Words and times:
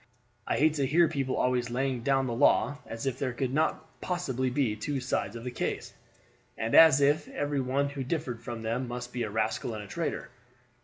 I 0.47 0.57
hate 0.57 0.73
to 0.77 0.85
hear 0.87 1.07
people 1.07 1.35
always 1.35 1.69
laying 1.69 2.01
down 2.01 2.25
the 2.25 2.33
law 2.33 2.79
as 2.87 3.05
if 3.05 3.19
there 3.19 3.33
could 3.33 3.53
not 3.53 4.01
possibly 4.01 4.49
be 4.49 4.75
two 4.75 4.99
sides 4.99 5.35
of 5.35 5.43
the 5.43 5.51
case, 5.51 5.93
and 6.57 6.73
as 6.73 7.01
if 7.01 7.27
every 7.27 7.61
one 7.61 7.89
who 7.89 8.03
differed 8.03 8.41
from 8.41 8.63
them 8.63 8.87
must 8.87 9.13
be 9.13 9.21
a 9.21 9.29
rascal 9.29 9.75
and 9.75 9.83
a 9.83 9.87
traitor. 9.87 10.31